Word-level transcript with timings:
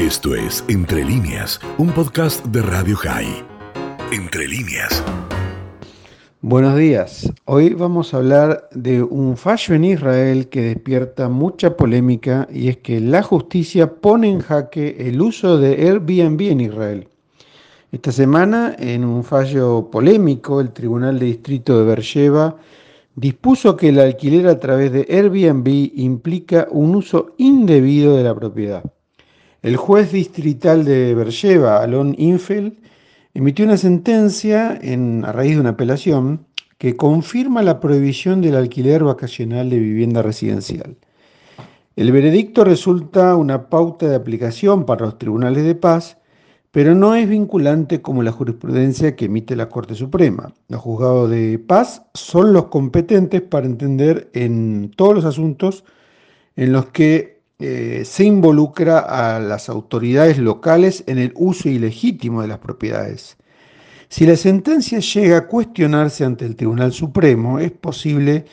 Esto 0.00 0.34
es 0.34 0.64
Entre 0.68 1.04
líneas, 1.04 1.60
un 1.76 1.90
podcast 1.90 2.42
de 2.46 2.62
Radio 2.62 2.96
High. 2.96 3.44
Entre 4.10 4.48
líneas. 4.48 5.04
Buenos 6.40 6.78
días. 6.78 7.30
Hoy 7.44 7.74
vamos 7.74 8.14
a 8.14 8.16
hablar 8.16 8.66
de 8.72 9.02
un 9.02 9.36
fallo 9.36 9.74
en 9.74 9.84
Israel 9.84 10.48
que 10.48 10.62
despierta 10.62 11.28
mucha 11.28 11.76
polémica 11.76 12.48
y 12.50 12.68
es 12.68 12.78
que 12.78 12.98
la 12.98 13.22
justicia 13.22 13.92
pone 13.96 14.30
en 14.30 14.40
jaque 14.40 14.96
el 15.00 15.20
uso 15.20 15.58
de 15.58 15.86
Airbnb 15.86 16.40
en 16.50 16.60
Israel. 16.62 17.08
Esta 17.92 18.10
semana, 18.10 18.74
en 18.78 19.04
un 19.04 19.22
fallo 19.22 19.90
polémico, 19.90 20.62
el 20.62 20.72
Tribunal 20.72 21.18
de 21.18 21.26
Distrito 21.26 21.78
de 21.78 21.84
Beersheba 21.84 22.56
dispuso 23.14 23.76
que 23.76 23.90
el 23.90 24.00
alquiler 24.00 24.46
a 24.46 24.58
través 24.58 24.92
de 24.92 25.06
Airbnb 25.10 25.68
implica 25.96 26.68
un 26.70 26.96
uso 26.96 27.34
indebido 27.36 28.16
de 28.16 28.24
la 28.24 28.34
propiedad. 28.34 28.82
El 29.62 29.76
juez 29.76 30.12
distrital 30.12 30.84
de 30.84 31.14
Beersheba, 31.14 31.82
Alon 31.82 32.14
Infeld, 32.16 32.72
emitió 33.34 33.66
una 33.66 33.76
sentencia 33.76 34.78
en, 34.80 35.24
a 35.24 35.32
raíz 35.32 35.54
de 35.54 35.60
una 35.60 35.70
apelación 35.70 36.46
que 36.78 36.96
confirma 36.96 37.62
la 37.62 37.78
prohibición 37.78 38.40
del 38.40 38.56
alquiler 38.56 39.04
vacacional 39.04 39.68
de 39.68 39.78
vivienda 39.78 40.22
residencial. 40.22 40.96
El 41.94 42.10
veredicto 42.10 42.64
resulta 42.64 43.36
una 43.36 43.68
pauta 43.68 44.08
de 44.08 44.16
aplicación 44.16 44.86
para 44.86 45.04
los 45.04 45.18
tribunales 45.18 45.64
de 45.64 45.74
paz, 45.74 46.16
pero 46.70 46.94
no 46.94 47.14
es 47.14 47.28
vinculante 47.28 48.00
como 48.00 48.22
la 48.22 48.32
jurisprudencia 48.32 49.14
que 49.14 49.26
emite 49.26 49.56
la 49.56 49.68
Corte 49.68 49.94
Suprema. 49.94 50.54
Los 50.68 50.80
juzgados 50.80 51.28
de 51.28 51.58
paz 51.58 52.02
son 52.14 52.54
los 52.54 52.66
competentes 52.66 53.42
para 53.42 53.66
entender 53.66 54.30
en 54.32 54.90
todos 54.96 55.14
los 55.16 55.24
asuntos 55.26 55.84
en 56.56 56.72
los 56.72 56.86
que 56.86 57.39
eh, 57.60 58.04
se 58.06 58.24
involucra 58.24 59.00
a 59.00 59.38
las 59.38 59.68
autoridades 59.68 60.38
locales 60.38 61.04
en 61.06 61.18
el 61.18 61.32
uso 61.36 61.68
ilegítimo 61.68 62.40
de 62.40 62.48
las 62.48 62.58
propiedades. 62.58 63.36
Si 64.08 64.24
la 64.26 64.36
sentencia 64.36 64.98
llega 64.98 65.36
a 65.36 65.46
cuestionarse 65.46 66.24
ante 66.24 66.46
el 66.46 66.56
Tribunal 66.56 66.92
Supremo, 66.92 67.58
es 67.58 67.70
posible 67.70 68.46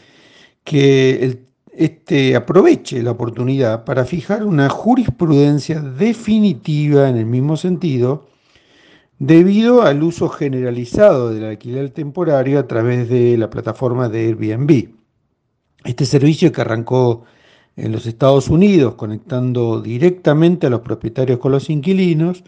que 0.66 1.40
este 1.72 2.36
aproveche 2.36 3.02
la 3.02 3.12
oportunidad 3.12 3.86
para 3.86 4.04
fijar 4.04 4.44
una 4.44 4.68
jurisprudencia 4.68 5.80
definitiva 5.80 7.08
en 7.08 7.16
el 7.16 7.26
mismo 7.26 7.56
sentido, 7.56 8.28
debido 9.20 9.84
al 9.84 10.04
uso 10.04 10.28
generalizado 10.28 11.30
del 11.30 11.46
alquiler 11.46 11.92
temporario 11.92 12.60
a 12.60 12.68
través 12.68 13.08
de 13.08 13.38
la 13.38 13.50
plataforma 13.50 14.10
de 14.10 14.26
Airbnb. 14.28 14.90
Este 15.86 16.06
servicio 16.06 16.52
que 16.52 16.62
arrancó 16.62 17.24
en 17.78 17.92
los 17.92 18.08
Estados 18.08 18.50
Unidos, 18.50 18.96
conectando 18.96 19.82
directamente 19.82 20.68
a 20.68 20.70
los 20.72 20.82
propietarios 20.82 21.38
con 21.38 21.52
los 21.52 21.70
inquilinos, 21.70 22.44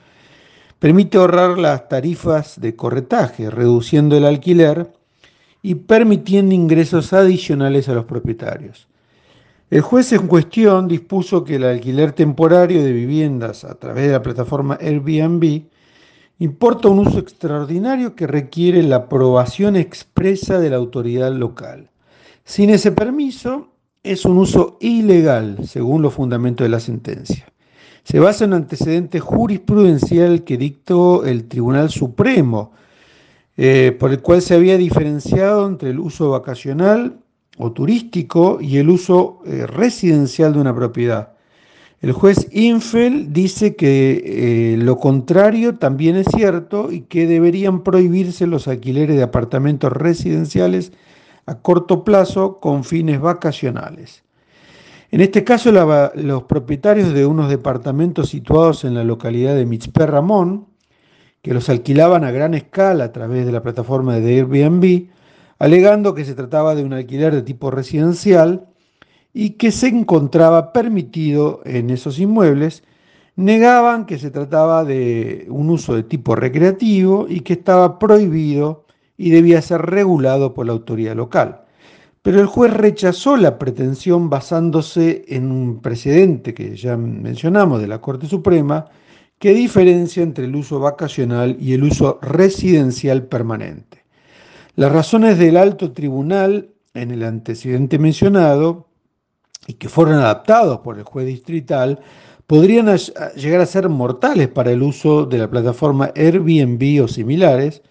permite 0.80 1.18
ahorrar 1.18 1.60
las 1.60 1.88
tarifas 1.88 2.60
de 2.60 2.76
corretaje, 2.76 3.50
reduciendo 3.52 4.18
el 4.18 4.26
alquiler 4.26 4.92
y 5.62 5.76
permitiendo 5.76 6.56
ingresos 6.56 7.14
adicionales 7.14 7.88
a 7.90 7.94
los 7.94 8.06
propietarios. 8.06 8.88
El 9.70 9.82
juez 9.82 10.12
en 10.14 10.26
cuestión 10.26 10.88
dispuso 10.88 11.44
que 11.44 11.58
el 11.58 11.64
alquiler 11.64 12.14
temporario 12.14 12.84
de 12.84 12.92
viviendas 12.92 13.64
a 13.64 13.76
través 13.76 14.08
de 14.08 14.14
la 14.14 14.24
plataforma 14.24 14.80
Airbnb 14.82 15.62
importa 16.40 16.88
un 16.88 17.00
uso 17.00 17.20
extraordinario 17.20 18.16
que 18.16 18.26
requiere 18.26 18.82
la 18.82 18.96
aprobación 18.96 19.76
expresa 19.76 20.60
de 20.60 20.72
la 20.72 20.78
autoridad 20.78 21.32
local. 21.34 21.92
Sin 22.46 22.72
ese 22.72 22.92
permiso, 22.92 23.68
es 24.12 24.26
un 24.26 24.38
uso 24.38 24.78
ilegal, 24.82 25.58
según 25.68 26.02
los 26.02 26.16
fundamentos 26.16 26.66
de 26.66 26.70
la 26.70 26.80
sentencia. 26.80 27.46
Se 28.04 28.20
basa 28.20 28.46
en 28.46 28.54
un 28.54 28.62
antecedente 28.62 29.20
jurisprudencial 29.20 30.44
que 30.44 30.58
dictó 30.58 31.26
el 31.26 31.48
Tribunal 31.48 31.92
Supremo, 31.92 32.72
eh, 33.56 33.96
por 34.00 34.10
el 34.10 34.20
cual 34.22 34.42
se 34.42 34.56
había 34.56 34.78
diferenciado 34.78 35.68
entre 35.68 35.92
el 35.92 36.00
uso 36.00 36.32
vacacional 36.32 37.18
o 37.60 37.72
turístico 37.72 38.58
y 38.60 38.78
el 38.78 38.90
uso 38.90 39.42
eh, 39.46 39.68
residencial 39.68 40.54
de 40.54 40.62
una 40.62 40.74
propiedad. 40.74 41.34
El 42.02 42.14
juez 42.14 42.48
Infel 42.52 43.32
dice 43.32 43.76
que 43.76 44.24
eh, 44.74 44.78
lo 44.78 44.98
contrario 44.98 45.76
también 45.76 46.16
es 46.16 46.28
cierto 46.34 46.92
y 46.92 47.02
que 47.02 47.28
deberían 47.28 47.84
prohibirse 47.84 48.48
los 48.48 48.68
alquileres 48.68 49.18
de 49.18 49.24
apartamentos 49.24 49.92
residenciales 49.92 50.94
a 51.50 51.56
corto 51.56 52.04
plazo 52.04 52.60
con 52.60 52.84
fines 52.84 53.20
vacacionales. 53.20 54.24
En 55.10 55.20
este 55.22 55.44
caso, 55.44 55.72
los 55.72 56.44
propietarios 56.44 57.12
de 57.12 57.26
unos 57.26 57.50
departamentos 57.50 58.30
situados 58.30 58.84
en 58.84 58.94
la 58.94 59.04
localidad 59.04 59.56
de 59.56 59.66
Mitzpe 59.66 60.06
Ramón, 60.06 60.68
que 61.42 61.56
los 61.56 61.68
alquilaban 61.70 62.24
a 62.24 62.30
gran 62.30 62.54
escala 62.54 63.06
a 63.06 63.12
través 63.12 63.48
de 63.48 63.52
la 63.52 63.64
plataforma 63.64 64.20
de 64.20 64.36
Airbnb, 64.36 65.08
alegando 65.58 66.14
que 66.14 66.24
se 66.24 66.36
trataba 66.36 66.76
de 66.76 66.84
un 66.84 66.94
alquiler 66.94 67.34
de 67.34 67.42
tipo 67.42 67.72
residencial 67.72 68.68
y 69.34 69.52
que 69.52 69.72
se 69.72 69.88
encontraba 69.88 70.72
permitido 70.72 71.62
en 71.66 71.90
esos 71.90 72.20
inmuebles, 72.20 72.84
negaban 73.36 74.06
que 74.06 74.20
se 74.20 74.30
trataba 74.30 74.86
de 74.86 75.48
un 75.50 75.72
uso 75.72 75.96
de 75.96 76.04
tipo 76.04 76.36
recreativo 76.36 77.26
y 77.28 77.40
que 77.40 77.54
estaba 77.54 77.98
prohibido 77.98 78.86
y 79.20 79.32
debía 79.32 79.62
ser 79.62 79.82
regulado 79.82 80.54
por 80.54 80.66
la 80.66 80.72
autoridad 80.72 81.14
local. 81.14 81.64
Pero 82.22 82.40
el 82.40 82.46
juez 82.46 82.74
rechazó 82.74 83.36
la 83.36 83.60
pretensión 83.60 84.30
basándose 84.30 85.26
en 85.28 85.52
un 85.52 85.82
precedente 85.82 86.54
que 86.54 86.78
ya 86.78 86.96
mencionamos 86.96 87.82
de 87.82 87.88
la 87.88 88.00
Corte 88.00 88.28
Suprema, 88.28 88.86
que 89.38 89.54
diferencia 89.54 90.24
entre 90.24 90.46
el 90.46 90.56
uso 90.56 90.80
vacacional 90.80 91.58
y 91.60 91.74
el 91.74 91.84
uso 91.84 92.18
residencial 92.22 93.24
permanente. 93.24 94.06
Las 94.76 94.92
razones 94.94 95.38
del 95.38 95.58
alto 95.58 95.92
tribunal 95.92 96.70
en 96.94 97.12
el 97.12 97.24
antecedente 97.24 98.00
mencionado 98.00 98.88
y 99.68 99.74
que 99.74 99.90
fueron 99.90 100.16
adaptados 100.16 100.80
por 100.80 100.98
el 100.98 101.04
juez 101.04 101.28
distrital 101.28 102.00
podrían 102.48 102.88
llegar 103.36 103.60
a 103.60 103.66
ser 103.66 103.90
mortales 103.90 104.48
para 104.48 104.72
el 104.72 104.82
uso 104.82 105.26
de 105.26 105.40
la 105.40 105.50
plataforma 105.50 106.14
Airbnb 106.16 107.04
o 107.04 107.08
similares, 107.10 107.82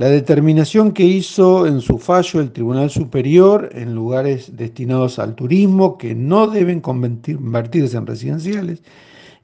la 0.00 0.08
determinación 0.08 0.92
que 0.92 1.04
hizo 1.04 1.66
en 1.66 1.82
su 1.82 1.98
fallo 1.98 2.40
el 2.40 2.52
Tribunal 2.52 2.88
Superior 2.88 3.68
en 3.74 3.94
lugares 3.94 4.56
destinados 4.56 5.18
al 5.18 5.34
turismo 5.34 5.98
que 5.98 6.14
no 6.14 6.46
deben 6.46 6.80
convertirse 6.80 7.98
en 7.98 8.06
residenciales 8.06 8.82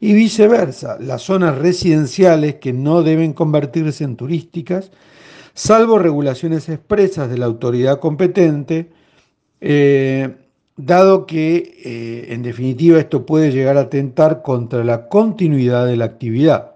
y 0.00 0.14
viceversa, 0.14 0.96
las 0.98 1.20
zonas 1.20 1.58
residenciales 1.58 2.54
que 2.54 2.72
no 2.72 3.02
deben 3.02 3.34
convertirse 3.34 4.04
en 4.04 4.16
turísticas, 4.16 4.92
salvo 5.52 5.98
regulaciones 5.98 6.70
expresas 6.70 7.28
de 7.28 7.36
la 7.36 7.44
autoridad 7.44 8.00
competente, 8.00 8.88
eh, 9.60 10.36
dado 10.74 11.26
que 11.26 11.82
eh, 11.84 12.32
en 12.32 12.40
definitiva 12.40 12.98
esto 12.98 13.26
puede 13.26 13.52
llegar 13.52 13.76
a 13.76 13.80
atentar 13.80 14.40
contra 14.40 14.82
la 14.84 15.06
continuidad 15.08 15.84
de 15.84 15.98
la 15.98 16.06
actividad. 16.06 16.75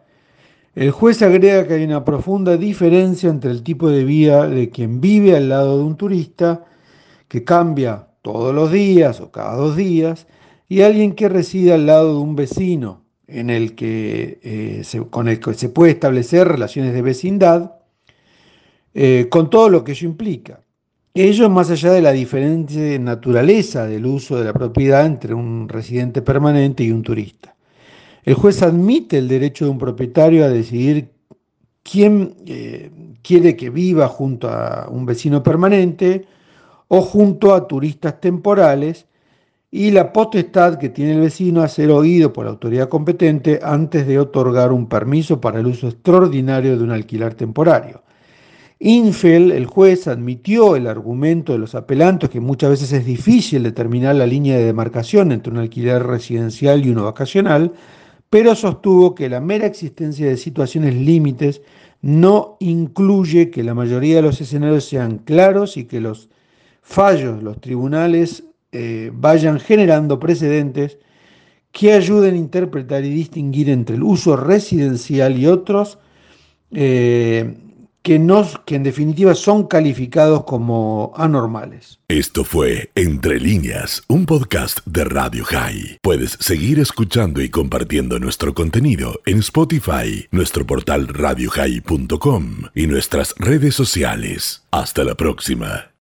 El 0.75 0.93
juez 0.93 1.21
agrega 1.23 1.67
que 1.67 1.75
hay 1.75 1.85
una 1.85 2.05
profunda 2.05 2.57
diferencia 2.57 3.29
entre 3.29 3.51
el 3.51 3.65
tipo 3.65 3.91
de 3.91 4.05
vida 4.05 4.49
de 4.49 4.71
quien 4.71 5.01
vive 5.01 5.37
al 5.37 5.49
lado 5.49 5.79
de 5.79 5.85
un 5.85 5.97
turista, 5.97 6.65
que 7.27 7.43
cambia 7.43 8.07
todos 8.23 8.55
los 8.55 8.71
días 8.71 9.21
o 9.21 9.33
cada 9.33 9.57
dos 9.57 9.77
días, 9.77 10.29
y 10.69 10.83
alguien 10.83 11.15
que 11.15 11.29
reside 11.29 11.73
al 11.73 11.87
lado 11.87 12.15
de 12.15 12.21
un 12.21 12.37
vecino, 12.37 13.03
en 13.27 13.51
el 13.51 13.75
que, 13.75 14.39
eh, 14.45 14.83
con 15.11 15.29
el 15.29 15.41
que 15.41 15.55
se 15.55 15.71
puede 15.71 15.93
establecer 15.93 16.47
relaciones 16.47 16.95
de 16.95 17.03
vecindad, 17.03 17.73
eh, 18.95 19.27
con 19.29 19.51
todo 19.51 19.71
lo 19.71 19.83
que 19.83 19.93
ello 19.93 20.09
implica. 20.09 20.61
Ello 21.15 21.51
más 21.51 21.71
allá 21.71 21.91
de 21.91 22.03
la 22.03 22.13
diferente 22.13 22.97
naturaleza 23.01 23.87
del 23.87 24.07
uso 24.07 24.39
de 24.39 24.45
la 24.45 24.53
propiedad 24.53 25.05
entre 25.05 25.35
un 25.35 25.69
residente 25.69 26.23
permanente 26.23 26.85
y 26.85 26.93
un 26.93 27.03
turista. 27.03 27.57
El 28.25 28.35
juez 28.35 28.63
admite 28.63 29.19
el 29.19 29.29
derecho 29.29 29.65
de 29.65 29.71
un 29.71 29.79
propietario 29.79 30.45
a 30.45 30.49
decidir 30.49 31.11
quién 31.83 32.35
eh, 32.47 32.91
quiere 33.23 33.57
que 33.57 33.71
viva 33.71 34.09
junto 34.09 34.49
a 34.49 34.89
un 34.91 35.07
vecino 35.07 35.43
permanente 35.43 36.27
o 36.89 37.01
junto 37.03 37.55
a 37.55 37.67
turistas 37.67 38.21
temporales 38.21 39.07
y 39.71 39.93
la 39.93 40.13
potestad 40.13 40.79
que 40.79 40.89
tiene 40.89 41.15
el 41.15 41.21
vecino 41.21 41.63
a 41.63 41.69
ser 41.69 41.91
oído 41.91 42.33
por 42.33 42.45
la 42.45 42.51
autoridad 42.51 42.89
competente 42.89 43.61
antes 43.63 44.07
de 44.07 44.19
otorgar 44.19 44.73
un 44.73 44.89
permiso 44.89 45.41
para 45.41 45.61
el 45.61 45.67
uso 45.67 45.89
extraordinario 45.89 46.77
de 46.77 46.83
un 46.83 46.91
alquiler 46.91 47.35
temporario. 47.35 48.03
Infel, 48.81 49.53
el 49.53 49.67
juez, 49.67 50.09
admitió 50.09 50.75
el 50.75 50.87
argumento 50.87 51.53
de 51.53 51.59
los 51.59 51.75
apelantes 51.75 52.31
que 52.31 52.41
muchas 52.41 52.71
veces 52.71 52.93
es 52.93 53.05
difícil 53.05 53.63
determinar 53.63 54.17
la 54.17 54.27
línea 54.27 54.57
de 54.57 54.65
demarcación 54.65 55.33
entre 55.33 55.53
un 55.53 55.59
alquiler 55.59 56.03
residencial 56.03 56.85
y 56.85 56.91
uno 56.91 57.05
vacacional, 57.05 57.75
pero 58.31 58.55
sostuvo 58.55 59.15
que 59.15 59.29
la 59.29 59.41
mera 59.41 59.67
existencia 59.67 60.27
de 60.27 60.37
situaciones 60.37 60.95
límites 60.95 61.63
no 62.01 62.57
incluye 62.61 63.51
que 63.51 63.65
la 63.65 63.75
mayoría 63.75 64.17
de 64.17 64.23
los 64.23 64.41
escenarios 64.41 64.85
sean 64.85 65.19
claros 65.19 65.77
y 65.77 65.85
que 65.85 66.01
los 66.01 66.31
fallos, 66.81 67.43
los 67.43 67.61
tribunales, 67.61 68.45
eh, 68.73 69.11
vayan 69.13 69.59
generando 69.59 70.21
precedentes 70.21 70.99
que 71.73 71.93
ayuden 71.93 72.35
a 72.35 72.39
interpretar 72.39 73.05
y 73.05 73.11
distinguir 73.11 73.69
entre 73.69 73.97
el 73.97 74.03
uso 74.05 74.37
residencial 74.37 75.37
y 75.37 75.47
otros 75.47 75.99
eh, 76.71 77.57
que, 78.03 78.21
que 78.65 78.75
en 78.75 78.83
definitiva 78.83 79.35
son 79.35 79.67
calificados 79.67 80.45
como 80.45 81.13
anormales. 81.17 82.01
Esto 82.09 82.45
fue 82.45 82.91
Entre 82.95 83.39
líneas, 83.39 84.03
un 84.09 84.27
podcast 84.27 84.81
de 84.87 85.05
Radio 85.05 85.45
High. 85.45 85.99
Puedes 86.03 86.33
seguir 86.41 86.81
escuchando 86.81 87.41
y 87.41 87.51
compartiendo 87.51 88.19
nuestro 88.19 88.55
contenido 88.55 89.21
en 89.27 89.39
Spotify, 89.39 90.27
nuestro 90.31 90.67
portal 90.67 91.09
radiohigh.com 91.09 92.45
y 92.75 92.87
nuestras 92.87 93.35
redes 93.39 93.75
sociales. 93.75 94.65
Hasta 94.71 95.05
la 95.05 95.15
próxima. 95.15 95.90